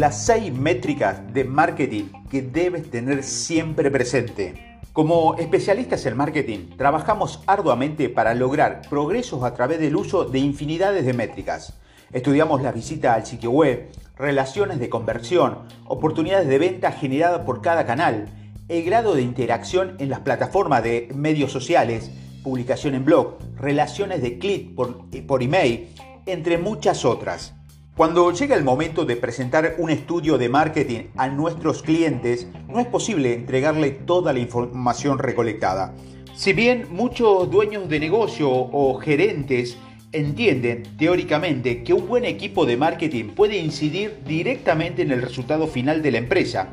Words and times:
las 0.00 0.26
seis 0.26 0.52
métricas 0.52 1.32
de 1.32 1.44
marketing 1.44 2.04
que 2.30 2.42
debes 2.42 2.90
tener 2.90 3.22
siempre 3.22 3.90
presente. 3.90 4.78
Como 4.92 5.36
especialistas 5.36 6.04
en 6.04 6.16
marketing, 6.16 6.76
trabajamos 6.76 7.42
arduamente 7.46 8.10
para 8.10 8.34
lograr 8.34 8.82
progresos 8.90 9.42
a 9.42 9.54
través 9.54 9.80
del 9.80 9.96
uso 9.96 10.24
de 10.24 10.38
infinidades 10.38 11.06
de 11.06 11.14
métricas. 11.14 11.78
Estudiamos 12.12 12.62
la 12.62 12.72
visita 12.72 13.14
al 13.14 13.24
sitio 13.24 13.50
web, 13.50 13.88
relaciones 14.16 14.80
de 14.80 14.90
conversión, 14.90 15.60
oportunidades 15.86 16.48
de 16.48 16.58
venta 16.58 16.92
generadas 16.92 17.40
por 17.40 17.62
cada 17.62 17.86
canal, 17.86 18.26
el 18.68 18.84
grado 18.84 19.14
de 19.14 19.22
interacción 19.22 19.96
en 19.98 20.10
las 20.10 20.20
plataformas 20.20 20.82
de 20.82 21.08
medios 21.14 21.52
sociales, 21.52 22.10
publicación 22.42 22.94
en 22.94 23.04
blog, 23.04 23.38
relaciones 23.56 24.20
de 24.20 24.38
clic 24.38 24.74
por, 24.74 25.06
por 25.26 25.42
email, 25.42 25.88
entre 26.26 26.58
muchas 26.58 27.04
otras. 27.04 27.54
Cuando 27.96 28.30
llega 28.30 28.54
el 28.54 28.62
momento 28.62 29.06
de 29.06 29.16
presentar 29.16 29.76
un 29.78 29.88
estudio 29.88 30.36
de 30.36 30.50
marketing 30.50 31.04
a 31.16 31.28
nuestros 31.28 31.82
clientes, 31.82 32.46
no 32.68 32.78
es 32.78 32.86
posible 32.86 33.32
entregarle 33.32 33.90
toda 33.90 34.34
la 34.34 34.38
información 34.38 35.18
recolectada. 35.18 35.94
Si 36.34 36.52
bien 36.52 36.88
muchos 36.90 37.50
dueños 37.50 37.88
de 37.88 37.98
negocio 37.98 38.50
o 38.50 38.98
gerentes 38.98 39.78
entienden 40.12 40.82
teóricamente 40.98 41.82
que 41.84 41.94
un 41.94 42.06
buen 42.06 42.26
equipo 42.26 42.66
de 42.66 42.76
marketing 42.76 43.30
puede 43.30 43.56
incidir 43.56 44.18
directamente 44.26 45.00
en 45.00 45.10
el 45.10 45.22
resultado 45.22 45.66
final 45.66 46.02
de 46.02 46.10
la 46.10 46.18
empresa, 46.18 46.68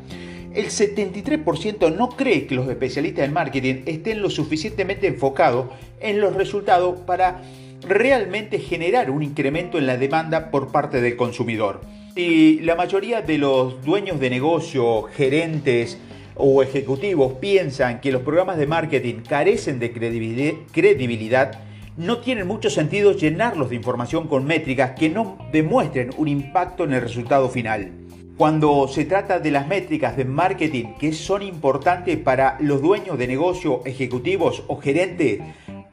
el 0.53 0.66
73% 0.66 1.95
no 1.95 2.09
cree 2.09 2.48
que 2.48 2.55
los 2.55 2.67
especialistas 2.67 3.23
en 3.23 3.31
marketing 3.31 3.84
estén 3.86 4.22
lo 4.22 4.30
suficientemente 4.30 5.08
enfocados 5.08 5.67
en 6.02 6.20
los 6.20 6.34
resultados 6.36 7.00
para 7.00 7.42
realmente 7.88 8.60
generar 8.60 9.10
un 9.10 9.23
incremento 9.23 9.78
en 9.78 9.88
la 9.88 9.98
demanda 9.98 10.52
por 10.52 10.72
parte 10.72 11.02
del 11.02 11.16
consumidor. 11.16 11.82
Y 12.16 12.59
la 12.59 12.76
mayoría 12.76 13.22
de 13.22 13.38
los 13.38 13.84
dueños 13.84 14.20
de 14.20 14.30
negocio, 14.30 15.03
gerentes 15.03 15.98
o 16.36 16.61
ejecutivos 16.64 17.34
piensan 17.34 18.02
que 18.02 18.11
los 18.11 18.22
programas 18.22 18.58
de 18.58 18.67
marketing 18.67 19.22
carecen 19.28 19.80
de 19.80 19.92
credibilidad, 19.92 21.59
no 21.98 22.20
tiene 22.20 22.44
mucho 22.44 22.70
sentido 22.70 23.11
llenarlos 23.11 23.70
de 23.70 23.76
información 23.76 24.28
con 24.28 24.45
métricas 24.45 24.92
que 24.98 25.09
no 25.09 25.38
demuestren 25.52 26.09
un 26.17 26.28
impacto 26.28 26.84
en 26.86 26.94
el 26.94 27.02
resultado 27.02 27.50
final. 27.50 27.92
Cuando 28.36 28.88
se 28.88 29.06
trata 29.06 29.38
de 29.38 29.52
las 29.52 29.67
métricas 29.67 30.17
de 30.17 30.26
marketing 30.26 30.95
que 31.00 31.14
son 31.14 31.44
importantes 31.44 32.17
para 32.17 32.58
los 32.59 32.81
dueños 32.81 33.20
de 33.20 33.28
negocio, 33.28 33.84
ejecutivos 33.86 34.64
o 34.67 34.78
gerentes, 34.78 35.39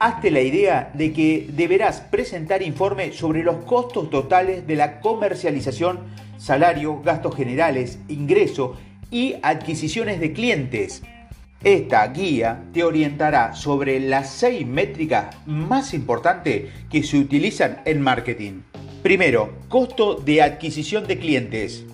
hazte 0.00 0.30
la 0.30 0.40
idea 0.40 0.90
de 0.94 1.12
que 1.12 1.46
deberás 1.52 2.00
presentar 2.00 2.62
informe 2.62 3.12
sobre 3.12 3.42
los 3.44 3.64
costos 3.64 4.08
totales 4.08 4.66
de 4.66 4.74
la 4.74 4.98
comercialización, 5.00 6.00
salario, 6.38 7.02
gastos 7.02 7.36
generales, 7.36 7.98
ingreso 8.08 8.78
y 9.10 9.34
adquisiciones 9.42 10.18
de 10.18 10.32
clientes. 10.32 11.02
Esta 11.62 12.06
guía 12.08 12.64
te 12.72 12.82
orientará 12.82 13.54
sobre 13.54 14.00
las 14.00 14.30
seis 14.30 14.66
métricas 14.66 15.36
más 15.44 15.92
importantes 15.92 16.72
que 16.90 17.02
se 17.02 17.18
utilizan 17.18 17.82
en 17.84 18.00
marketing. 18.00 18.62
Primero, 19.02 19.52
costo 19.68 20.14
de 20.14 20.40
adquisición 20.40 21.06
de 21.06 21.18
clientes. 21.18 21.84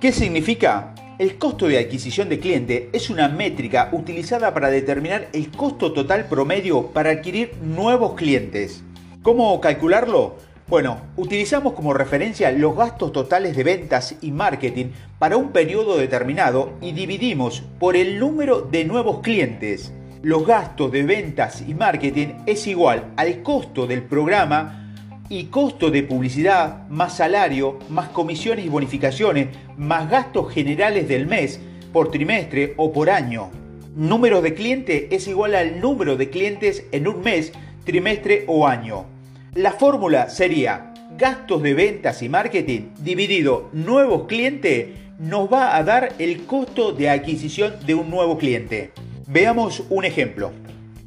¿Qué 0.00 0.12
significa? 0.12 0.94
El 1.24 1.38
costo 1.38 1.68
de 1.68 1.78
adquisición 1.78 2.28
de 2.28 2.38
cliente 2.38 2.90
es 2.92 3.08
una 3.08 3.30
métrica 3.30 3.88
utilizada 3.92 4.52
para 4.52 4.68
determinar 4.68 5.28
el 5.32 5.50
costo 5.50 5.90
total 5.94 6.26
promedio 6.26 6.88
para 6.88 7.12
adquirir 7.12 7.56
nuevos 7.62 8.12
clientes. 8.12 8.84
¿Cómo 9.22 9.58
calcularlo? 9.58 10.36
Bueno, 10.68 11.00
utilizamos 11.16 11.72
como 11.72 11.94
referencia 11.94 12.52
los 12.52 12.76
gastos 12.76 13.10
totales 13.12 13.56
de 13.56 13.64
ventas 13.64 14.16
y 14.20 14.32
marketing 14.32 14.88
para 15.18 15.38
un 15.38 15.48
periodo 15.48 15.96
determinado 15.96 16.74
y 16.82 16.92
dividimos 16.92 17.62
por 17.80 17.96
el 17.96 18.18
número 18.18 18.60
de 18.60 18.84
nuevos 18.84 19.20
clientes. 19.20 19.94
Los 20.20 20.46
gastos 20.46 20.92
de 20.92 21.04
ventas 21.04 21.64
y 21.66 21.72
marketing 21.72 22.34
es 22.44 22.66
igual 22.66 23.14
al 23.16 23.42
costo 23.42 23.86
del 23.86 24.02
programa 24.02 24.83
y 25.28 25.44
costo 25.44 25.90
de 25.90 26.02
publicidad, 26.02 26.86
más 26.88 27.16
salario, 27.16 27.78
más 27.88 28.08
comisiones 28.10 28.64
y 28.64 28.68
bonificaciones, 28.68 29.48
más 29.76 30.10
gastos 30.10 30.52
generales 30.52 31.08
del 31.08 31.26
mes, 31.26 31.60
por 31.92 32.10
trimestre 32.10 32.74
o 32.76 32.92
por 32.92 33.10
año. 33.10 33.50
Número 33.96 34.42
de 34.42 34.54
clientes 34.54 35.04
es 35.10 35.28
igual 35.28 35.54
al 35.54 35.80
número 35.80 36.16
de 36.16 36.28
clientes 36.30 36.84
en 36.92 37.06
un 37.06 37.22
mes, 37.22 37.52
trimestre 37.84 38.44
o 38.48 38.66
año. 38.66 39.06
La 39.54 39.72
fórmula 39.72 40.28
sería 40.28 40.92
gastos 41.16 41.62
de 41.62 41.74
ventas 41.74 42.22
y 42.22 42.28
marketing 42.28 42.88
dividido 42.98 43.70
nuevos 43.72 44.26
clientes 44.26 44.88
nos 45.18 45.52
va 45.52 45.76
a 45.76 45.84
dar 45.84 46.12
el 46.18 46.44
costo 46.44 46.92
de 46.92 47.08
adquisición 47.08 47.74
de 47.86 47.94
un 47.94 48.10
nuevo 48.10 48.36
cliente. 48.36 48.90
Veamos 49.28 49.84
un 49.90 50.04
ejemplo. 50.04 50.50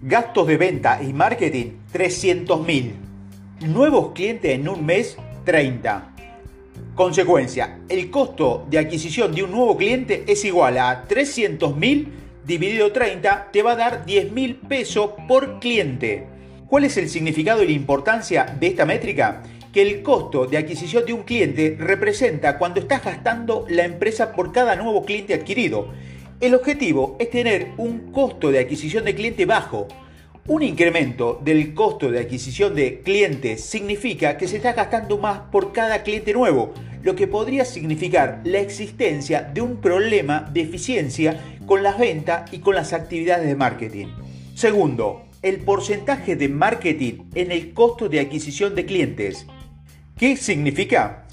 Gastos 0.02 0.48
de 0.48 0.58
venta 0.58 1.02
y 1.04 1.12
marketing 1.12 1.72
300 1.92 2.66
mil. 2.66 3.07
Nuevos 3.62 4.12
clientes 4.14 4.52
en 4.52 4.70
un 4.70 4.86
mes, 4.86 5.18
30. 5.44 6.14
Consecuencia, 6.94 7.80
el 7.90 8.12
costo 8.12 8.68
de 8.70 8.78
adquisición 8.78 9.34
de 9.34 9.42
un 9.42 9.52
nuevo 9.52 9.76
cliente 9.76 10.26
es 10.28 10.46
igual 10.46 10.78
a 10.78 11.06
300 11.08 11.76
mil 11.76 12.08
dividido 12.46 12.92
30, 12.92 13.50
te 13.52 13.64
va 13.64 13.72
a 13.72 13.76
dar 13.76 14.06
10 14.06 14.32
mil 14.32 14.58
pesos 14.58 15.10
por 15.28 15.60
cliente. 15.60 16.28
¿Cuál 16.68 16.84
es 16.84 16.98
el 16.98 17.10
significado 17.10 17.64
y 17.64 17.66
la 17.66 17.72
importancia 17.72 18.46
de 18.60 18.68
esta 18.68 18.86
métrica? 18.86 19.42
Que 19.74 19.82
el 19.82 20.04
costo 20.04 20.46
de 20.46 20.60
adquisición 20.60 21.04
de 21.08 21.14
un 21.14 21.24
cliente 21.24 21.76
representa 21.80 22.60
cuando 22.60 22.80
estás 22.80 23.04
gastando 23.04 23.66
la 23.70 23.86
empresa 23.86 24.34
por 24.34 24.52
cada 24.52 24.76
nuevo 24.76 25.04
cliente 25.04 25.34
adquirido. 25.34 25.88
El 26.40 26.54
objetivo 26.54 27.16
es 27.18 27.32
tener 27.32 27.70
un 27.78 28.12
costo 28.12 28.52
de 28.52 28.60
adquisición 28.60 29.04
de 29.04 29.16
cliente 29.16 29.48
bajo, 29.48 29.88
un 30.48 30.64
incremento 30.64 31.40
del 31.44 31.74
costo 31.74 32.10
de 32.10 32.20
adquisición 32.20 32.74
de 32.74 33.02
clientes 33.02 33.66
significa 33.66 34.38
que 34.38 34.48
se 34.48 34.58
está 34.58 34.72
gastando 34.72 35.18
más 35.18 35.40
por 35.52 35.74
cada 35.74 36.04
cliente 36.04 36.34
nuevo, 36.34 36.74
lo 37.04 37.16
que 37.16 37.28
podría 37.28 37.66
significar 37.66 38.42
la 38.46 38.60
existencia 38.60 39.42
de 39.42 39.60
un 39.60 39.82
problema 39.82 40.50
de 40.54 40.62
eficiencia 40.62 41.38
con 41.66 41.84
las 41.84 42.00
ventas 42.00 42.52
y 42.54 42.60
con 42.60 42.76
las 42.76 42.94
actividades 42.94 43.46
de 43.46 43.56
marketing. 43.56 44.08
Segundo, 44.56 45.24
el 45.42 45.60
porcentaje 45.60 46.38
de 46.38 46.48
marketing 46.48 47.26
en 47.36 47.52
el 47.52 47.74
costo 47.74 48.08
de 48.08 48.22
adquisición 48.22 48.74
de 48.74 48.86
clientes. 48.86 49.46
¿Qué 50.18 50.38
significa? 50.38 51.28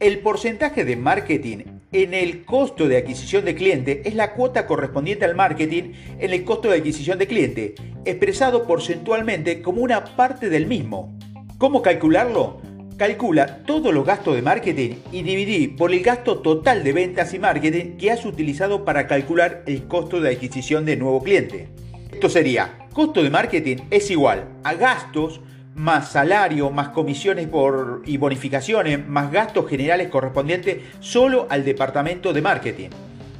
El 0.00 0.20
porcentaje 0.20 0.86
de 0.86 0.96
marketing 0.96 1.73
en 1.94 2.12
el 2.12 2.44
costo 2.44 2.88
de 2.88 2.96
adquisición 2.96 3.44
de 3.44 3.54
cliente 3.54 4.02
es 4.04 4.16
la 4.16 4.32
cuota 4.32 4.66
correspondiente 4.66 5.24
al 5.24 5.36
marketing 5.36 5.92
en 6.18 6.32
el 6.32 6.44
costo 6.44 6.68
de 6.68 6.78
adquisición 6.78 7.20
de 7.20 7.28
cliente, 7.28 7.76
expresado 8.04 8.66
porcentualmente 8.66 9.62
como 9.62 9.80
una 9.80 10.04
parte 10.16 10.48
del 10.48 10.66
mismo. 10.66 11.16
¿Cómo 11.56 11.82
calcularlo? 11.82 12.60
Calcula 12.96 13.62
todos 13.64 13.94
los 13.94 14.04
gastos 14.04 14.34
de 14.34 14.42
marketing 14.42 14.96
y 15.12 15.22
dividí 15.22 15.68
por 15.68 15.92
el 15.92 16.02
gasto 16.02 16.40
total 16.40 16.82
de 16.82 16.92
ventas 16.92 17.32
y 17.32 17.38
marketing 17.38 17.96
que 17.96 18.10
has 18.10 18.24
utilizado 18.24 18.84
para 18.84 19.06
calcular 19.06 19.62
el 19.66 19.86
costo 19.86 20.20
de 20.20 20.30
adquisición 20.30 20.84
de 20.84 20.96
nuevo 20.96 21.22
cliente. 21.22 21.68
Esto 22.12 22.28
sería, 22.28 22.88
costo 22.92 23.22
de 23.22 23.30
marketing 23.30 23.76
es 23.92 24.10
igual 24.10 24.48
a 24.64 24.74
gastos 24.74 25.40
más 25.74 26.12
salario, 26.12 26.70
más 26.70 26.90
comisiones 26.90 27.48
por, 27.48 28.02
y 28.06 28.16
bonificaciones, 28.16 29.06
más 29.06 29.30
gastos 29.30 29.68
generales 29.68 30.08
correspondientes 30.08 30.78
solo 31.00 31.46
al 31.50 31.64
departamento 31.64 32.32
de 32.32 32.42
marketing. 32.42 32.88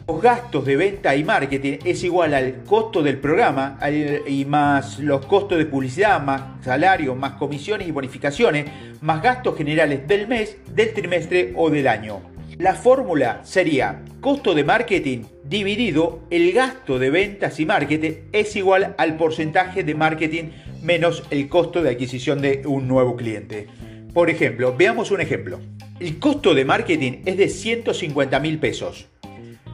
Los 0.06 0.20
gastos 0.20 0.66
de 0.66 0.76
venta 0.76 1.16
y 1.16 1.24
marketing 1.24 1.78
es 1.82 2.04
igual 2.04 2.34
al 2.34 2.62
costo 2.64 3.02
del 3.02 3.18
programa 3.18 3.78
y 4.26 4.44
más 4.44 4.98
los 4.98 5.24
costos 5.24 5.56
de 5.56 5.64
publicidad, 5.64 6.22
más 6.22 6.42
salario, 6.62 7.14
más 7.14 7.34
comisiones 7.34 7.88
y 7.88 7.90
bonificaciones, 7.90 8.66
más 9.00 9.22
gastos 9.22 9.56
generales 9.56 10.06
del 10.06 10.28
mes, 10.28 10.58
del 10.74 10.92
trimestre 10.92 11.54
o 11.56 11.70
del 11.70 11.88
año. 11.88 12.20
La 12.58 12.74
fórmula 12.74 13.40
sería 13.44 14.02
costo 14.20 14.54
de 14.54 14.62
marketing 14.62 15.24
dividido 15.42 16.20
el 16.30 16.52
gasto 16.52 16.98
de 16.98 17.10
ventas 17.10 17.58
y 17.58 17.66
marketing 17.66 18.12
es 18.32 18.54
igual 18.56 18.94
al 18.98 19.16
porcentaje 19.16 19.84
de 19.84 19.94
marketing 19.94 20.50
menos 20.84 21.24
el 21.30 21.48
costo 21.48 21.82
de 21.82 21.90
adquisición 21.90 22.40
de 22.40 22.62
un 22.66 22.86
nuevo 22.86 23.16
cliente. 23.16 23.66
Por 24.12 24.30
ejemplo, 24.30 24.74
veamos 24.76 25.10
un 25.10 25.20
ejemplo. 25.20 25.60
El 25.98 26.18
costo 26.18 26.54
de 26.54 26.64
marketing 26.64 27.22
es 27.24 27.36
de 27.36 27.48
150 27.48 28.38
mil 28.38 28.58
pesos. 28.58 29.08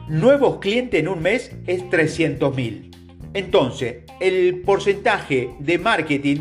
Nuevos 0.07 0.59
clientes 0.59 0.99
en 0.99 1.07
un 1.07 1.21
mes 1.21 1.51
es 1.67 1.87
300 1.89 2.55
mil. 2.55 2.91
Entonces, 3.33 3.97
el 4.19 4.61
porcentaje 4.61 5.51
de 5.59 5.77
marketing 5.77 6.37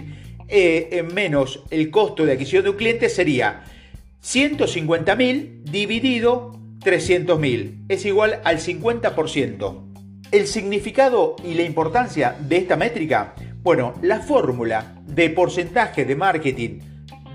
eh, 0.48 1.04
menos 1.12 1.62
el 1.70 1.90
costo 1.90 2.24
de 2.24 2.32
adquisición 2.32 2.64
de 2.64 2.70
un 2.70 2.76
cliente 2.76 3.08
sería 3.08 3.64
150.000 4.22 5.62
dividido 5.62 6.58
300.000 6.80 7.84
es 7.88 8.04
igual 8.04 8.40
al 8.44 8.58
50%. 8.58 9.82
El 10.32 10.46
significado 10.46 11.36
y 11.44 11.54
la 11.54 11.62
importancia 11.62 12.36
de 12.40 12.56
esta 12.56 12.76
métrica, 12.76 13.34
bueno, 13.62 13.92
la 14.00 14.20
fórmula 14.20 14.94
de 15.06 15.28
porcentaje 15.28 16.06
de 16.06 16.16
marketing 16.16 16.78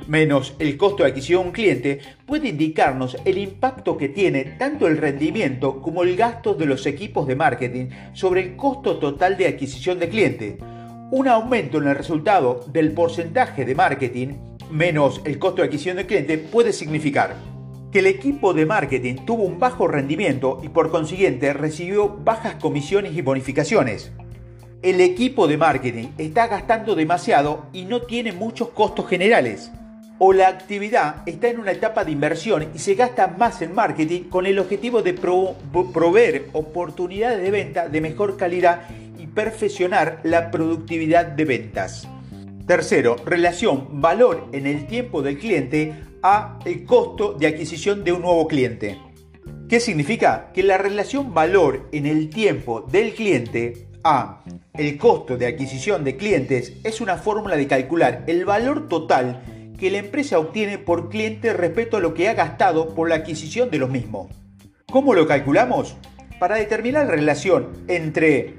menos 0.07 0.55
el 0.57 0.75
costo 0.75 1.03
de 1.03 1.09
adquisición 1.09 1.41
de 1.41 1.47
un 1.47 1.53
cliente 1.53 1.99
puede 2.25 2.49
indicarnos 2.49 3.15
el 3.25 3.37
impacto 3.37 3.95
que 3.95 4.09
tiene 4.09 4.43
tanto 4.57 4.87
el 4.87 4.97
rendimiento 4.97 5.81
como 5.81 6.01
el 6.01 6.15
gasto 6.15 6.55
de 6.55 6.65
los 6.65 6.87
equipos 6.87 7.27
de 7.27 7.35
marketing 7.35 7.89
sobre 8.13 8.41
el 8.41 8.55
costo 8.55 8.97
total 8.97 9.37
de 9.37 9.47
adquisición 9.47 9.99
de 9.99 10.09
cliente. 10.09 10.57
Un 11.11 11.27
aumento 11.27 11.77
en 11.77 11.87
el 11.87 11.95
resultado 11.95 12.65
del 12.71 12.91
porcentaje 12.91 13.63
de 13.63 13.75
marketing 13.75 14.29
menos 14.71 15.21
el 15.25 15.37
costo 15.37 15.61
de 15.61 15.67
adquisición 15.67 15.97
de 15.97 16.07
cliente 16.07 16.39
puede 16.39 16.73
significar 16.73 17.35
que 17.91 17.99
el 17.99 18.07
equipo 18.07 18.55
de 18.55 18.65
marketing 18.65 19.25
tuvo 19.25 19.43
un 19.43 19.59
bajo 19.59 19.87
rendimiento 19.87 20.59
y 20.63 20.69
por 20.69 20.89
consiguiente 20.89 21.53
recibió 21.53 22.09
bajas 22.09 22.55
comisiones 22.55 23.13
y 23.13 23.21
bonificaciones 23.21 24.11
el 24.85 25.01
equipo 25.01 25.47
de 25.47 25.57
marketing 25.57 26.09
está 26.19 26.45
gastando 26.45 26.93
demasiado 26.93 27.65
y 27.73 27.85
no 27.85 28.03
tiene 28.03 28.33
muchos 28.33 28.69
costos 28.69 29.09
generales. 29.09 29.71
O 30.19 30.31
la 30.31 30.47
actividad 30.47 31.23
está 31.25 31.47
en 31.47 31.59
una 31.59 31.71
etapa 31.71 32.05
de 32.05 32.11
inversión 32.11 32.67
y 32.71 32.77
se 32.77 32.93
gasta 32.93 33.25
más 33.25 33.63
en 33.63 33.73
marketing 33.73 34.25
con 34.29 34.45
el 34.45 34.59
objetivo 34.59 35.01
de 35.01 35.15
proveer 35.15 36.49
oportunidades 36.53 37.41
de 37.41 37.49
venta 37.49 37.89
de 37.89 37.99
mejor 37.99 38.37
calidad 38.37 38.83
y 39.17 39.25
perfeccionar 39.25 40.19
la 40.21 40.51
productividad 40.51 41.25
de 41.25 41.45
ventas. 41.45 42.07
Tercero, 42.67 43.15
relación 43.25 43.99
valor 44.01 44.49
en 44.51 44.67
el 44.67 44.85
tiempo 44.85 45.23
del 45.23 45.39
cliente 45.39 45.95
a 46.21 46.59
el 46.63 46.85
costo 46.85 47.33
de 47.33 47.47
adquisición 47.47 48.03
de 48.03 48.11
un 48.11 48.21
nuevo 48.21 48.47
cliente. 48.47 48.99
¿Qué 49.67 49.79
significa? 49.79 50.51
Que 50.53 50.61
la 50.61 50.77
relación 50.77 51.33
valor 51.33 51.89
en 51.91 52.05
el 52.05 52.29
tiempo 52.29 52.81
del 52.81 53.15
cliente 53.15 53.84
a 54.05 54.43
el 54.75 54.97
costo 54.97 55.35
de 55.35 55.47
adquisición 55.47 56.03
de 56.03 56.15
clientes 56.15 56.73
es 56.83 57.01
una 57.01 57.17
fórmula 57.17 57.57
de 57.57 57.67
calcular 57.67 58.23
el 58.27 58.45
valor 58.45 58.87
total 58.87 59.41
que 59.79 59.89
la 59.89 59.97
empresa 59.97 60.39
obtiene 60.39 60.77
por 60.77 61.09
cliente 61.09 61.51
respecto 61.53 61.97
a 61.97 61.99
lo 61.99 62.13
que 62.13 62.29
ha 62.29 62.35
gastado 62.35 62.93
por 62.93 63.09
la 63.09 63.15
adquisición 63.15 63.71
de 63.71 63.79
los 63.79 63.89
mismos. 63.89 64.27
¿Cómo 64.89 65.15
lo 65.15 65.27
calculamos? 65.27 65.97
Para 66.39 66.55
determinar 66.55 67.07
la 67.07 67.11
relación 67.11 67.71
entre 67.87 68.53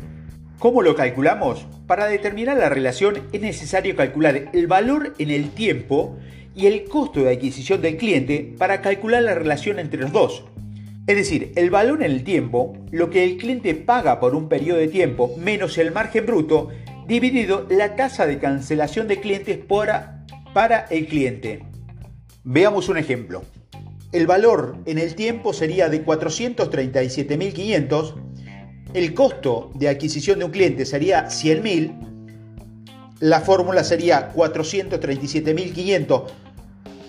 ¿Cómo 0.58 0.82
lo 0.82 0.96
calculamos? 0.96 1.66
Para 1.86 2.06
determinar 2.06 2.56
la 2.56 2.70
relación 2.70 3.28
es 3.32 3.40
necesario 3.40 3.94
calcular 3.94 4.50
el 4.52 4.66
valor 4.66 5.14
en 5.18 5.30
el 5.30 5.50
tiempo 5.50 6.16
y 6.54 6.66
el 6.66 6.84
costo 6.84 7.20
de 7.20 7.34
adquisición 7.34 7.82
del 7.82 7.98
cliente 7.98 8.54
para 8.58 8.80
calcular 8.80 9.22
la 9.22 9.34
relación 9.34 9.78
entre 9.78 10.00
los 10.00 10.12
dos. 10.12 10.44
Es 11.06 11.16
decir, 11.16 11.52
el 11.54 11.70
valor 11.70 12.02
en 12.02 12.10
el 12.10 12.24
tiempo, 12.24 12.76
lo 12.90 13.10
que 13.10 13.22
el 13.22 13.36
cliente 13.36 13.76
paga 13.76 14.18
por 14.18 14.34
un 14.34 14.48
periodo 14.48 14.78
de 14.78 14.88
tiempo 14.88 15.36
menos 15.38 15.78
el 15.78 15.92
margen 15.92 16.26
bruto, 16.26 16.70
dividido 17.06 17.64
la 17.70 17.94
tasa 17.94 18.26
de 18.26 18.40
cancelación 18.40 19.06
de 19.06 19.20
clientes 19.20 19.56
para, 19.56 20.26
para 20.52 20.80
el 20.90 21.06
cliente. 21.06 21.64
Veamos 22.42 22.88
un 22.88 22.98
ejemplo. 22.98 23.44
El 24.10 24.26
valor 24.26 24.78
en 24.86 24.98
el 24.98 25.14
tiempo 25.14 25.52
sería 25.52 25.88
de 25.88 26.04
437.500, 26.04 28.14
el 28.92 29.14
costo 29.14 29.70
de 29.74 29.88
adquisición 29.88 30.40
de 30.40 30.44
un 30.46 30.50
cliente 30.50 30.84
sería 30.86 31.28
100.000, 31.28 32.00
la 33.20 33.42
fórmula 33.42 33.84
sería 33.84 34.34
437.500 34.34 36.24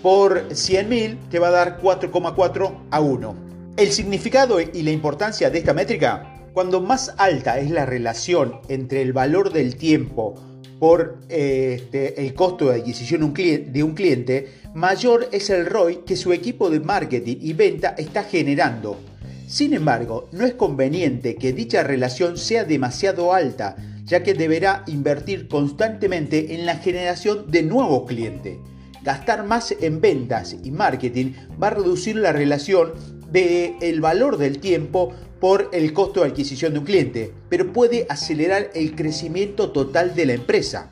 por 0.02 0.50
100.000 0.50 1.16
que 1.30 1.40
va 1.40 1.48
a 1.48 1.52
dar 1.52 1.80
4,4 1.80 2.74
a 2.90 3.00
1. 3.00 3.47
El 3.78 3.92
significado 3.92 4.60
y 4.60 4.82
la 4.82 4.90
importancia 4.90 5.50
de 5.50 5.60
esta 5.60 5.72
métrica, 5.72 6.48
cuando 6.52 6.80
más 6.80 7.14
alta 7.16 7.60
es 7.60 7.70
la 7.70 7.86
relación 7.86 8.58
entre 8.68 9.02
el 9.02 9.12
valor 9.12 9.52
del 9.52 9.76
tiempo 9.76 10.34
por 10.80 11.20
este, 11.28 12.20
el 12.20 12.34
costo 12.34 12.70
de 12.70 12.80
adquisición 12.80 13.32
de 13.32 13.82
un 13.84 13.94
cliente, 13.94 14.48
mayor 14.74 15.28
es 15.30 15.48
el 15.50 15.64
ROI 15.64 15.98
que 15.98 16.16
su 16.16 16.32
equipo 16.32 16.70
de 16.70 16.80
marketing 16.80 17.36
y 17.40 17.52
venta 17.52 17.94
está 17.96 18.24
generando. 18.24 18.98
Sin 19.46 19.72
embargo, 19.72 20.28
no 20.32 20.44
es 20.44 20.54
conveniente 20.54 21.36
que 21.36 21.52
dicha 21.52 21.84
relación 21.84 22.36
sea 22.36 22.64
demasiado 22.64 23.32
alta, 23.32 23.76
ya 24.02 24.24
que 24.24 24.34
deberá 24.34 24.82
invertir 24.88 25.46
constantemente 25.46 26.56
en 26.56 26.66
la 26.66 26.78
generación 26.78 27.48
de 27.48 27.62
nuevos 27.62 28.08
clientes. 28.08 28.58
Gastar 29.04 29.44
más 29.44 29.72
en 29.80 30.00
ventas 30.00 30.56
y 30.64 30.72
marketing 30.72 31.34
va 31.62 31.68
a 31.68 31.74
reducir 31.74 32.16
la 32.16 32.32
relación 32.32 33.17
del 33.30 34.00
valor 34.00 34.38
del 34.38 34.58
tiempo 34.58 35.12
por 35.40 35.70
el 35.72 35.92
costo 35.92 36.20
de 36.20 36.28
adquisición 36.28 36.72
de 36.72 36.78
un 36.80 36.84
cliente, 36.84 37.32
pero 37.48 37.72
puede 37.72 38.06
acelerar 38.08 38.70
el 38.74 38.94
crecimiento 38.94 39.70
total 39.70 40.14
de 40.14 40.26
la 40.26 40.32
empresa. 40.34 40.90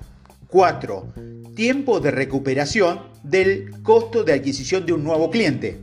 4. 0.49 1.13
Tiempo 1.55 2.01
de 2.01 2.11
recuperación 2.11 3.01
del 3.23 3.71
costo 3.83 4.23
de 4.23 4.35
adquisición 4.35 4.87
de 4.87 4.93
un 4.93 5.03
nuevo 5.03 5.31
cliente. 5.31 5.79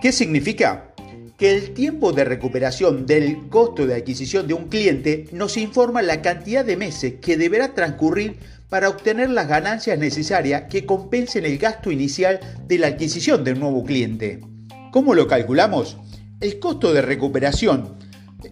¿Qué 0.00 0.12
significa? 0.12 0.94
Que 1.36 1.54
el 1.54 1.72
tiempo 1.72 2.12
de 2.12 2.24
recuperación 2.24 3.06
del 3.06 3.48
costo 3.48 3.86
de 3.86 3.94
adquisición 3.94 4.46
de 4.46 4.54
un 4.54 4.68
cliente 4.68 5.26
nos 5.32 5.56
informa 5.56 6.02
la 6.02 6.22
cantidad 6.22 6.64
de 6.64 6.76
meses 6.76 7.14
que 7.20 7.36
deberá 7.36 7.74
transcurrir 7.74 8.36
para 8.68 8.88
obtener 8.88 9.30
las 9.30 9.48
ganancias 9.48 9.98
necesarias 9.98 10.64
que 10.70 10.86
compensen 10.86 11.44
el 11.44 11.58
gasto 11.58 11.90
inicial 11.90 12.40
de 12.66 12.78
la 12.78 12.88
adquisición 12.88 13.42
de 13.42 13.52
un 13.52 13.60
nuevo 13.60 13.84
cliente. 13.84 14.40
¿Cómo 14.90 15.14
lo 15.14 15.28
calculamos? 15.28 15.98
El 16.40 16.58
costo 16.58 16.92
de 16.92 17.00
recuperación 17.00 17.94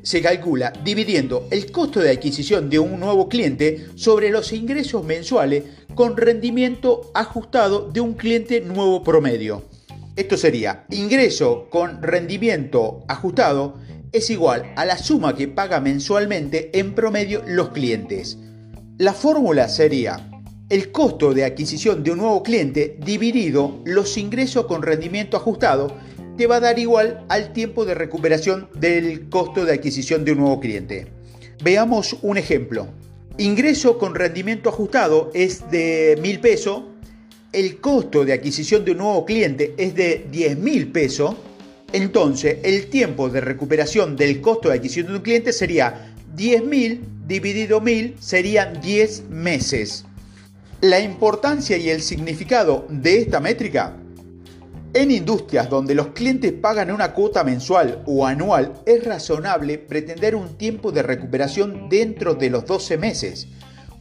se 0.03 0.23
calcula 0.23 0.73
dividiendo 0.85 1.49
el 1.51 1.73
costo 1.73 1.99
de 1.99 2.11
adquisición 2.11 2.71
de 2.71 2.79
un 2.79 3.01
nuevo 3.01 3.29
cliente 3.29 3.87
sobre 3.97 4.31
los 4.31 4.53
ingresos 4.53 5.05
mensuales 5.05 5.65
con 5.97 6.17
rendimiento 6.17 7.11
ajustado 7.13 7.91
de 7.91 8.01
un 8.01 8.15
cliente 8.15 8.61
nuevo 8.61 9.03
promedio. 9.03 9.65
Esto 10.15 10.37
sería 10.37 10.85
ingreso 10.91 11.69
con 11.71 12.03
rendimiento 12.03 13.03
ajustado 13.09 13.75
es 14.13 14.31
igual 14.31 14.73
a 14.77 14.85
la 14.85 14.97
suma 14.97 15.35
que 15.35 15.49
paga 15.49 15.81
mensualmente 15.81 16.71
en 16.79 16.95
promedio 16.95 17.43
los 17.47 17.71
clientes. 17.71 18.39
La 18.97 19.13
fórmula 19.13 19.69
sería 19.69 20.31
el 20.69 20.93
costo 20.93 21.35
de 21.35 21.45
adquisición 21.45 22.05
de 22.05 22.13
un 22.13 22.19
nuevo 22.19 22.43
cliente 22.43 22.97
dividido 23.05 23.81
los 23.85 24.17
ingresos 24.19 24.67
con 24.67 24.83
rendimiento 24.83 25.37
ajustado 25.37 25.97
te 26.39 26.47
va 26.47 26.57
a 26.57 26.61
dar 26.61 26.79
igual 26.79 27.25
al 27.29 27.53
tiempo 27.53 27.85
de 27.85 27.95
recuperación 27.95 28.69
del 28.73 29.29
costo 29.29 29.65
de 29.65 29.73
adquisición 29.73 30.25
de 30.25 30.33
un 30.33 30.39
nuevo 30.39 30.61
cliente. 30.61 31.09
Veamos 31.65 32.17
un 32.23 32.39
ejemplo. 32.39 32.87
Ingreso 33.39 33.99
con 33.99 34.15
rendimiento 34.15 34.69
ajustado 34.69 35.33
es 35.35 35.69
de 35.73 36.17
mil 36.23 36.39
pesos. 36.39 36.85
El 37.53 37.81
costo 37.81 38.25
de 38.25 38.35
adquisición 38.35 38.85
de 38.85 38.93
un 38.93 38.99
nuevo 38.99 39.25
cliente 39.25 39.75
es 39.79 39.97
de 39.97 40.27
10 40.31 40.59
mil 40.59 40.93
pesos. 40.93 41.35
Entonces, 41.93 42.59
el 42.63 42.87
tiempo 42.87 43.29
de 43.31 43.41
recuperación 43.41 44.15
del 44.17 44.41
costo 44.41 44.69
de 44.69 44.77
adquisición 44.77 45.09
de 45.09 45.15
un 45.17 45.23
cliente 45.23 45.53
sería 45.53 46.15
10.000 46.37 47.01
dividido 47.27 47.81
1000 47.81 48.15
serían 48.21 48.81
10 48.81 49.31
meses. 49.31 50.05
La 50.83 51.01
importancia 51.01 51.77
y 51.79 51.91
el 51.91 52.03
significado 52.03 52.87
de 52.91 53.19
esta 53.19 53.41
métrica 53.41 53.97
en 54.99 55.13
industrias 55.13 55.71
donde 55.71 55.95
los 55.95 56.09
clientes 56.09 56.53
pagan 56.53 56.91
una 56.91 57.13
cuota 57.13 57.45
mensual 57.45 58.03
o 58.05 58.27
anual, 58.27 58.73
es 58.85 59.05
razonable 59.05 59.79
pretender 59.79 60.35
un 60.35 60.59
tiempo 60.59 60.91
de 60.91 61.05
recuperación 61.05 61.89
dentro 61.89 62.35
de 62.35 62.51
los 62.51 62.67
12 62.67 62.99
meses. 62.99 63.47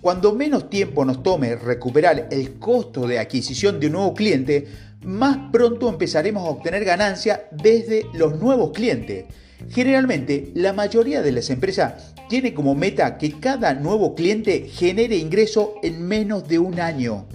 Cuando 0.02 0.34
menos 0.34 0.72
tiempo 0.72 1.06
nos 1.06 1.22
tome 1.22 1.56
recuperar 1.56 2.30
el 2.32 2.58
costo 2.58 3.06
de 3.06 3.20
adquisición 3.20 3.80
de 3.80 3.88
un 3.88 3.94
nuevo 3.94 4.16
cliente, 4.16 4.68
más 5.04 5.38
pronto 5.52 5.88
empezaremos 5.88 6.48
a 6.48 6.52
obtener 6.52 6.84
ganancia 6.84 7.48
desde 7.52 8.08
los 8.14 8.40
nuevos 8.40 8.72
clientes. 8.72 9.26
Generalmente, 9.70 10.52
la 10.56 10.74
mayoría 10.74 11.22
de 11.22 11.32
las 11.32 11.52
empresas 11.52 12.16
tiene 12.28 12.56
como 12.56 12.74
meta 12.74 13.20
que 13.20 13.40
cada 13.40 13.76
nuevo 13.76 14.16
cliente 14.16 14.68
genere 14.68 15.18
ingreso 15.18 15.76
en 15.84 16.08
menos 16.08 16.48
de 16.48 16.58
un 16.58 16.80
año. 16.80 17.28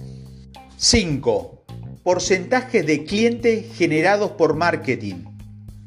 5 0.75 1.62
porcentaje 2.03 2.83
de 2.83 3.05
clientes 3.05 3.73
generados 3.75 4.31
por 4.31 4.55
marketing. 4.55 5.23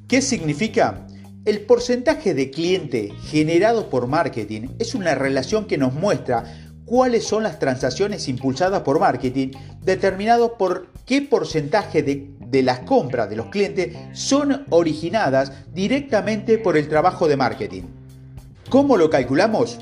¿Qué 0.09 0.23
significa? 0.23 1.07
El 1.45 1.61
porcentaje 1.61 2.33
de 2.33 2.51
clientes 2.51 3.13
generados 3.27 3.85
por 3.85 4.07
marketing 4.07 4.69
es 4.79 4.95
una 4.95 5.15
relación 5.15 5.67
que 5.67 5.77
nos 5.77 5.93
muestra 5.93 6.45
cuáles 6.87 7.25
son 7.25 7.43
las 7.43 7.59
transacciones 7.59 8.29
impulsadas 8.29 8.81
por 8.81 8.99
marketing, 8.99 9.51
determinado 9.83 10.57
por 10.57 10.91
qué 11.05 11.21
porcentaje 11.21 12.03
de, 12.03 12.31
de, 12.41 12.63
las 12.63 12.81
compras 12.81 13.29
de 13.29 13.37
los 13.37 13.47
clientes 13.47 13.95
son 14.13 14.65
originadas 14.71 15.53
directamente 15.75 16.57
por 16.57 16.79
el 16.79 16.89
trabajo 16.89 17.29
de 17.29 17.37
marketing. 17.37 17.83
¿Cómo 18.71 18.97
lo 18.97 19.11
calculamos? 19.11 19.79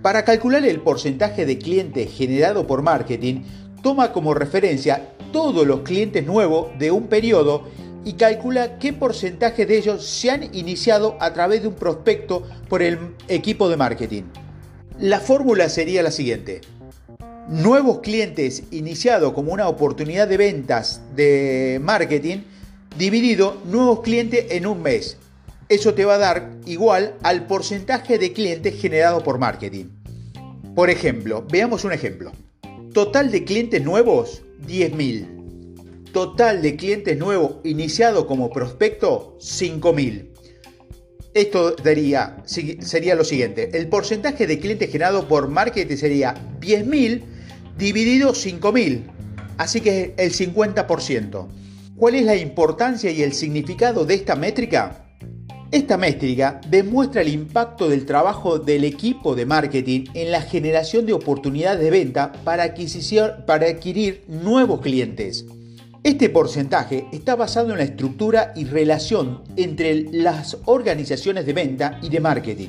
Para 0.00 0.24
calcular 0.24 0.64
el 0.64 0.80
porcentaje 0.80 1.44
de 1.44 1.58
clientes 1.58 2.10
generado 2.10 2.66
por 2.66 2.82
marketing, 2.82 3.42
toma 3.82 4.12
como 4.12 4.32
referencia 4.32 5.13
todos 5.34 5.66
los 5.66 5.80
clientes 5.80 6.24
nuevos 6.24 6.68
de 6.78 6.92
un 6.92 7.08
periodo 7.08 7.64
y 8.04 8.12
calcula 8.12 8.78
qué 8.78 8.92
porcentaje 8.92 9.66
de 9.66 9.78
ellos 9.78 10.06
se 10.06 10.30
han 10.30 10.54
iniciado 10.54 11.16
a 11.18 11.32
través 11.32 11.62
de 11.62 11.66
un 11.66 11.74
prospecto 11.74 12.44
por 12.68 12.82
el 12.82 13.00
equipo 13.26 13.68
de 13.68 13.76
marketing. 13.76 14.22
La 15.00 15.18
fórmula 15.18 15.68
sería 15.68 16.04
la 16.04 16.12
siguiente. 16.12 16.60
nuevos 17.48 17.98
clientes 17.98 18.62
iniciado 18.70 19.34
como 19.34 19.52
una 19.52 19.66
oportunidad 19.66 20.28
de 20.28 20.36
ventas 20.36 21.02
de 21.16 21.80
marketing, 21.82 22.42
dividido 22.96 23.60
nuevos 23.64 24.02
clientes 24.02 24.46
en 24.50 24.68
un 24.68 24.82
mes. 24.82 25.16
Eso 25.68 25.94
te 25.94 26.04
va 26.04 26.14
a 26.14 26.18
dar 26.18 26.52
igual 26.64 27.16
al 27.24 27.48
porcentaje 27.48 28.18
de 28.18 28.32
clientes 28.32 28.80
generado 28.80 29.24
por 29.24 29.40
marketing. 29.40 29.86
Por 30.76 30.90
ejemplo, 30.90 31.44
veamos 31.50 31.82
un 31.82 31.92
ejemplo. 31.92 32.30
Total 32.92 33.32
de 33.32 33.42
clientes 33.42 33.82
nuevos, 33.82 34.44
10.000. 34.66 36.12
Total 36.12 36.62
de 36.62 36.76
clientes 36.76 37.18
nuevos 37.18 37.56
iniciado 37.64 38.26
como 38.26 38.50
prospecto, 38.50 39.36
5.000. 39.40 40.30
Esto 41.34 41.74
daría, 41.74 42.42
sería 42.44 43.16
lo 43.16 43.24
siguiente. 43.24 43.70
El 43.76 43.88
porcentaje 43.88 44.46
de 44.46 44.60
clientes 44.60 44.90
generado 44.90 45.26
por 45.26 45.48
marketing 45.48 45.96
sería 45.96 46.34
10.000 46.60 47.22
dividido 47.76 48.32
5.000. 48.32 49.02
Así 49.58 49.80
que 49.80 50.14
el 50.16 50.32
50%. 50.32 51.48
¿Cuál 51.96 52.14
es 52.14 52.24
la 52.24 52.36
importancia 52.36 53.10
y 53.10 53.22
el 53.22 53.32
significado 53.32 54.04
de 54.04 54.14
esta 54.14 54.36
métrica? 54.36 55.03
Esta 55.74 55.96
métrica 55.96 56.60
demuestra 56.68 57.20
el 57.22 57.26
impacto 57.30 57.88
del 57.88 58.06
trabajo 58.06 58.60
del 58.60 58.84
equipo 58.84 59.34
de 59.34 59.44
marketing 59.44 60.04
en 60.14 60.30
la 60.30 60.40
generación 60.40 61.04
de 61.04 61.14
oportunidades 61.14 61.80
de 61.80 61.90
venta 61.90 62.30
para, 62.44 62.72
para 63.44 63.66
adquirir 63.66 64.22
nuevos 64.28 64.80
clientes. 64.80 65.44
Este 66.04 66.28
porcentaje 66.28 67.06
está 67.10 67.34
basado 67.34 67.72
en 67.72 67.78
la 67.78 67.82
estructura 67.82 68.52
y 68.54 68.66
relación 68.66 69.42
entre 69.56 70.02
las 70.12 70.58
organizaciones 70.66 71.44
de 71.44 71.54
venta 71.54 71.98
y 72.02 72.08
de 72.08 72.20
marketing. 72.20 72.68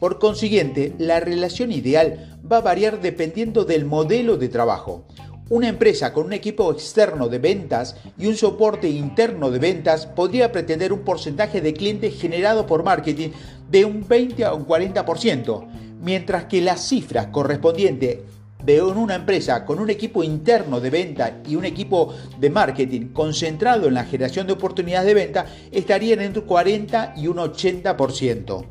Por 0.00 0.18
consiguiente, 0.18 0.94
la 0.96 1.20
relación 1.20 1.70
ideal 1.70 2.40
va 2.50 2.56
a 2.56 2.62
variar 2.62 3.02
dependiendo 3.02 3.66
del 3.66 3.84
modelo 3.84 4.38
de 4.38 4.48
trabajo. 4.48 5.04
Una 5.48 5.68
empresa 5.68 6.12
con 6.12 6.26
un 6.26 6.32
equipo 6.32 6.72
externo 6.72 7.28
de 7.28 7.38
ventas 7.38 7.94
y 8.18 8.26
un 8.26 8.34
soporte 8.34 8.88
interno 8.88 9.52
de 9.52 9.60
ventas 9.60 10.04
podría 10.04 10.50
pretender 10.50 10.92
un 10.92 11.04
porcentaje 11.04 11.60
de 11.60 11.72
clientes 11.72 12.20
generado 12.20 12.66
por 12.66 12.82
marketing 12.82 13.28
de 13.70 13.84
un 13.84 14.08
20 14.08 14.44
a 14.44 14.54
un 14.54 14.66
40%, 14.66 15.68
mientras 16.00 16.46
que 16.46 16.60
las 16.60 16.88
cifras 16.88 17.28
correspondientes 17.28 18.18
de 18.64 18.82
una 18.82 19.14
empresa 19.14 19.64
con 19.64 19.78
un 19.78 19.88
equipo 19.88 20.24
interno 20.24 20.80
de 20.80 20.90
venta 20.90 21.40
y 21.46 21.54
un 21.54 21.64
equipo 21.64 22.12
de 22.40 22.50
marketing 22.50 23.12
concentrado 23.12 23.86
en 23.86 23.94
la 23.94 24.04
generación 24.04 24.48
de 24.48 24.54
oportunidades 24.54 25.06
de 25.06 25.14
venta 25.14 25.46
estarían 25.70 26.22
entre 26.22 26.40
un 26.40 26.48
40 26.48 27.14
y 27.16 27.28
un 27.28 27.36
80%. 27.36 28.66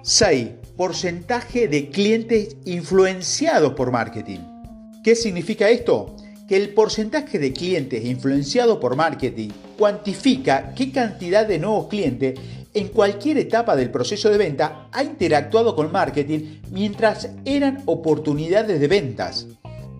6. 0.00 0.48
Porcentaje 0.74 1.68
de 1.68 1.90
clientes 1.90 2.56
influenciados 2.64 3.74
por 3.74 3.92
marketing. 3.92 4.57
¿Qué 5.04 5.14
significa 5.14 5.70
esto? 5.70 6.16
Que 6.48 6.56
el 6.56 6.70
porcentaje 6.74 7.38
de 7.38 7.52
clientes 7.52 8.04
influenciados 8.04 8.78
por 8.78 8.96
marketing 8.96 9.50
cuantifica 9.78 10.74
qué 10.74 10.90
cantidad 10.90 11.46
de 11.46 11.58
nuevos 11.58 11.86
clientes 11.86 12.38
en 12.74 12.88
cualquier 12.88 13.38
etapa 13.38 13.76
del 13.76 13.90
proceso 13.90 14.28
de 14.28 14.38
venta 14.38 14.88
ha 14.92 15.04
interactuado 15.04 15.76
con 15.76 15.92
marketing 15.92 16.60
mientras 16.72 17.30
eran 17.44 17.82
oportunidades 17.86 18.80
de 18.80 18.88
ventas. 18.88 19.46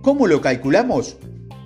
¿Cómo 0.02 0.26
lo 0.26 0.40
calculamos? 0.40 1.17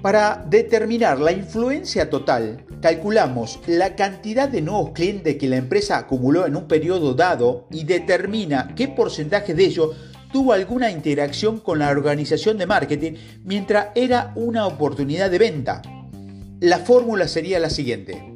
Para 0.02 0.44
determinar 0.48 1.18
la 1.18 1.32
influencia 1.32 2.10
total, 2.10 2.66
calculamos 2.82 3.60
la 3.66 3.94
cantidad 3.96 4.48
de 4.48 4.60
nuevos 4.60 4.90
clientes 4.90 5.36
que 5.36 5.48
la 5.48 5.56
empresa 5.56 5.96
acumuló 5.96 6.44
en 6.44 6.56
un 6.56 6.66
periodo 6.66 7.14
dado 7.14 7.66
y 7.70 7.84
determina 7.84 8.74
qué 8.74 8.88
porcentaje 8.88 9.54
de 9.54 9.64
ellos 9.64 9.90
tuvo 10.32 10.52
alguna 10.52 10.90
interacción 10.90 11.60
con 11.60 11.78
la 11.78 11.90
organización 11.90 12.58
de 12.58 12.66
marketing 12.66 13.12
mientras 13.44 13.88
era 13.94 14.32
una 14.34 14.66
oportunidad 14.66 15.30
de 15.30 15.38
venta. 15.38 15.82
La 16.60 16.78
fórmula 16.78 17.28
sería 17.28 17.58
la 17.58 17.70
siguiente 17.70 18.32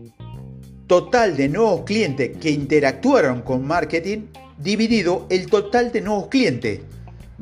total 0.87 1.37
de 1.37 1.49
nuevos 1.49 1.83
clientes 1.83 2.37
que 2.39 2.51
interactuaron 2.51 3.43
con 3.43 3.67
marketing 3.67 4.27
dividido 4.59 5.27
el 5.31 5.47
total 5.47 5.93
de 5.93 6.01
nuevos 6.01 6.29
clientes. 6.29 6.81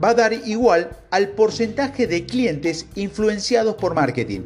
Va 0.03 0.11
a 0.11 0.15
dar 0.15 0.33
igual 0.33 0.91
al 1.11 1.29
porcentaje 1.29 2.07
de 2.07 2.25
clientes 2.25 2.87
influenciados 2.95 3.77
por 3.77 3.95
marketing. 3.95 4.41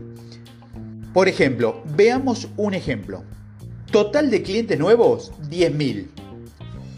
Por 1.14 1.28
ejemplo, 1.28 1.82
veamos 1.96 2.48
un 2.56 2.74
ejemplo. 2.74 3.22
Total 3.90 4.30
de 4.30 4.42
clientes 4.42 4.78
nuevos, 4.78 5.32
10.000. 5.48 6.17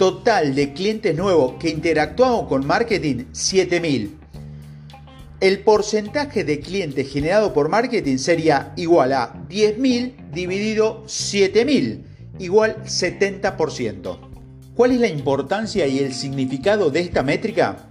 Total 0.00 0.54
de 0.54 0.72
clientes 0.72 1.14
nuevos 1.14 1.56
que 1.60 1.68
interactuaron 1.68 2.46
con 2.46 2.66
marketing, 2.66 3.26
7.000 3.34 4.12
el 5.40 5.58
porcentaje 5.60 6.42
de 6.42 6.60
clientes 6.60 7.12
generado 7.12 7.52
por 7.52 7.68
marketing 7.68 8.16
sería 8.16 8.72
igual 8.76 9.12
a 9.12 9.34
10.000 9.50 10.30
dividido 10.32 11.04
7.000, 11.04 12.02
igual 12.38 12.82
70%. 12.84 14.18
¿Cuál 14.74 14.92
es 14.92 15.00
la 15.00 15.08
importancia 15.08 15.86
y 15.86 15.98
el 15.98 16.14
significado 16.14 16.90
de 16.90 17.00
esta 17.00 17.22
métrica? 17.22 17.90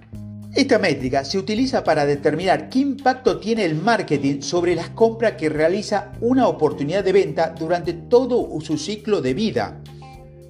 Esta 0.55 0.79
métrica 0.79 1.23
se 1.23 1.37
utiliza 1.37 1.83
para 1.83 2.07
determinar 2.07 2.69
qué 2.69 2.79
impacto 2.79 3.39
tiene 3.39 3.65
el 3.65 3.75
marketing 3.75 4.41
sobre 4.41 4.73
las 4.73 4.89
compras 4.89 5.33
que 5.33 5.49
realiza 5.49 6.13
una 6.21 6.47
oportunidad 6.47 7.03
de 7.03 7.13
venta 7.13 7.53
durante 7.57 7.93
todo 7.93 8.49
su 8.61 8.79
ciclo 8.79 9.21
de 9.21 9.35
vida. 9.35 9.79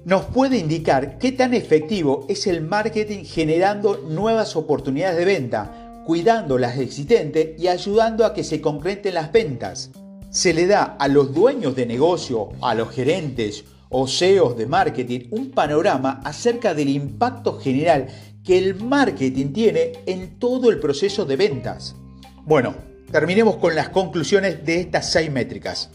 Nos 0.04 0.24
puede 0.24 0.56
indicar 0.56 1.18
qué 1.18 1.30
tan 1.30 1.52
efectivo 1.52 2.24
es 2.30 2.46
el 2.46 2.62
marketing 2.62 3.24
generando 3.24 3.98
nuevas 3.98 4.56
oportunidades 4.56 5.18
de 5.18 5.26
venta, 5.26 6.02
cuidando 6.06 6.56
las 6.56 6.78
existentes 6.78 7.60
y 7.60 7.68
ayudando 7.68 8.24
a 8.24 8.32
que 8.32 8.42
se 8.42 8.62
concreten 8.62 9.12
las 9.12 9.30
ventas. 9.30 9.90
Se 10.30 10.54
le 10.54 10.66
da 10.66 10.96
a 10.98 11.06
los 11.06 11.34
dueños 11.34 11.76
de 11.76 11.84
negocio, 11.84 12.48
a 12.62 12.74
los 12.74 12.88
gerentes 12.90 13.64
o 13.90 14.06
CEOs 14.06 14.56
de 14.56 14.64
marketing 14.64 15.28
un 15.32 15.50
panorama 15.50 16.22
acerca 16.24 16.72
del 16.72 16.88
impacto 16.88 17.58
general 17.58 18.08
que 18.42 18.56
el 18.56 18.76
marketing 18.76 19.52
tiene 19.52 19.92
en 20.06 20.38
todo 20.38 20.70
el 20.70 20.80
proceso 20.80 21.26
de 21.26 21.36
ventas. 21.36 21.94
Bueno, 22.46 22.74
terminemos 23.12 23.56
con 23.56 23.74
las 23.74 23.90
conclusiones 23.90 24.64
de 24.64 24.80
estas 24.80 25.12
seis 25.12 25.30
métricas. 25.30 25.90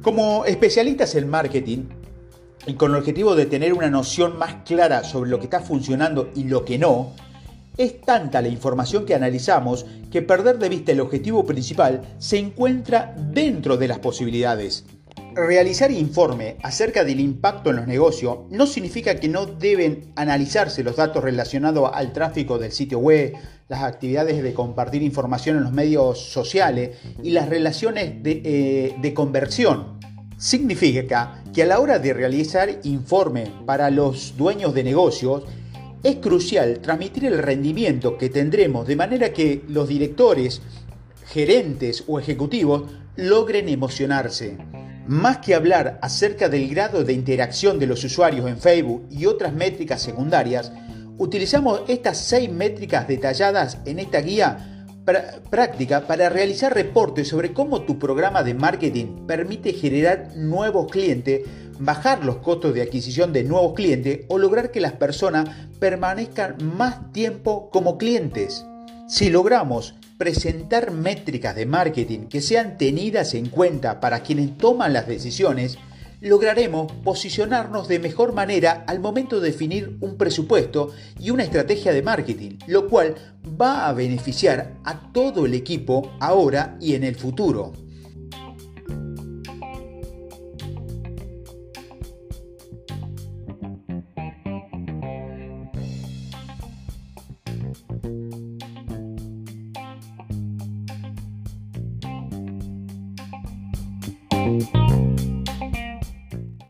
Como 0.00 0.46
especialistas 0.46 1.14
en 1.16 1.28
marketing, 1.28 1.84
y 2.66 2.74
con 2.74 2.92
el 2.92 2.98
objetivo 2.98 3.34
de 3.34 3.46
tener 3.46 3.72
una 3.72 3.90
noción 3.90 4.38
más 4.38 4.56
clara 4.64 5.04
sobre 5.04 5.30
lo 5.30 5.38
que 5.38 5.44
está 5.44 5.60
funcionando 5.60 6.30
y 6.34 6.44
lo 6.44 6.64
que 6.64 6.78
no, 6.78 7.12
es 7.76 8.00
tanta 8.02 8.42
la 8.42 8.48
información 8.48 9.06
que 9.06 9.14
analizamos 9.14 9.86
que 10.10 10.22
perder 10.22 10.58
de 10.58 10.68
vista 10.68 10.92
el 10.92 11.00
objetivo 11.00 11.44
principal 11.46 12.02
se 12.18 12.38
encuentra 12.38 13.14
dentro 13.16 13.76
de 13.76 13.88
las 13.88 13.98
posibilidades. 13.98 14.84
Realizar 15.34 15.90
informe 15.90 16.58
acerca 16.62 17.04
del 17.04 17.18
impacto 17.18 17.70
en 17.70 17.76
los 17.76 17.86
negocios 17.86 18.40
no 18.50 18.66
significa 18.66 19.16
que 19.16 19.28
no 19.28 19.46
deben 19.46 20.12
analizarse 20.14 20.84
los 20.84 20.96
datos 20.96 21.24
relacionados 21.24 21.90
al 21.94 22.12
tráfico 22.12 22.58
del 22.58 22.72
sitio 22.72 22.98
web, 22.98 23.32
las 23.68 23.82
actividades 23.82 24.42
de 24.42 24.52
compartir 24.52 25.02
información 25.02 25.56
en 25.56 25.62
los 25.64 25.72
medios 25.72 26.18
sociales 26.18 26.98
y 27.22 27.30
las 27.30 27.48
relaciones 27.48 28.22
de, 28.22 28.42
eh, 29.02 29.14
conversión. 29.14 29.98
Significa 30.36 31.41
que 31.52 31.62
a 31.62 31.66
la 31.66 31.80
hora 31.80 31.98
de 31.98 32.14
realizar 32.14 32.80
informe 32.84 33.52
para 33.66 33.90
los 33.90 34.36
dueños 34.36 34.74
de 34.74 34.84
negocios, 34.84 35.44
es 36.02 36.16
crucial 36.16 36.80
transmitir 36.80 37.26
el 37.26 37.38
rendimiento 37.38 38.18
que 38.18 38.28
tendremos 38.28 38.86
de 38.86 38.96
manera 38.96 39.32
que 39.32 39.62
los 39.68 39.88
directores, 39.88 40.62
gerentes 41.26 42.04
o 42.08 42.18
ejecutivos 42.18 42.90
logren 43.16 43.68
emocionarse. 43.68 44.56
Más 45.06 45.38
que 45.38 45.54
hablar 45.54 45.98
acerca 46.02 46.48
del 46.48 46.68
grado 46.68 47.04
de 47.04 47.12
interacción 47.12 47.78
de 47.78 47.86
los 47.86 48.02
usuarios 48.04 48.48
en 48.48 48.58
Facebook 48.58 49.06
y 49.10 49.26
otras 49.26 49.52
métricas 49.52 50.00
secundarias, 50.00 50.72
utilizamos 51.18 51.82
estas 51.88 52.18
seis 52.18 52.50
métricas 52.50 53.06
detalladas 53.06 53.78
en 53.84 53.98
esta 53.98 54.20
guía 54.20 54.71
práctica 55.50 56.06
para 56.06 56.28
realizar 56.28 56.74
reportes 56.74 57.28
sobre 57.28 57.52
cómo 57.52 57.82
tu 57.82 57.98
programa 57.98 58.42
de 58.42 58.54
marketing 58.54 59.26
permite 59.26 59.72
generar 59.72 60.36
nuevos 60.36 60.90
clientes 60.90 61.42
bajar 61.78 62.24
los 62.24 62.36
costos 62.36 62.74
de 62.74 62.82
adquisición 62.82 63.32
de 63.32 63.44
nuevos 63.44 63.74
clientes 63.74 64.20
o 64.28 64.38
lograr 64.38 64.70
que 64.70 64.80
las 64.80 64.92
personas 64.92 65.48
permanezcan 65.80 66.56
más 66.76 67.12
tiempo 67.12 67.70
como 67.70 67.98
clientes. 67.98 68.64
Si 69.08 69.30
logramos 69.30 69.94
presentar 70.16 70.92
métricas 70.92 71.56
de 71.56 71.66
marketing 71.66 72.28
que 72.28 72.40
sean 72.40 72.78
tenidas 72.78 73.34
en 73.34 73.48
cuenta 73.48 73.98
para 73.98 74.20
quienes 74.20 74.56
toman 74.56 74.92
las 74.92 75.08
decisiones, 75.08 75.78
lograremos 76.22 76.90
posicionarnos 77.04 77.88
de 77.88 77.98
mejor 77.98 78.32
manera 78.32 78.84
al 78.86 79.00
momento 79.00 79.40
de 79.40 79.50
definir 79.50 79.96
un 80.00 80.16
presupuesto 80.16 80.92
y 81.18 81.30
una 81.30 81.42
estrategia 81.42 81.92
de 81.92 82.02
marketing, 82.02 82.58
lo 82.68 82.88
cual 82.88 83.16
va 83.60 83.88
a 83.88 83.92
beneficiar 83.92 84.74
a 84.84 85.12
todo 85.12 85.46
el 85.46 85.54
equipo 85.54 86.12
ahora 86.20 86.76
y 86.80 86.94
en 86.94 87.04
el 87.04 87.16
futuro. 87.16 87.81